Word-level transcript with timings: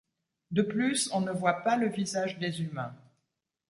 De 0.49 0.63
plus 0.63 1.11
on 1.13 1.21
ne 1.21 1.31
voit 1.31 1.61
pas 1.61 1.77
le 1.77 1.87
visage 1.87 2.39
des 2.39 2.63
humains. 2.63 2.95